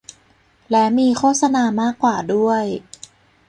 [0.69, 2.63] และมีโฆษณามากกว่าด้วย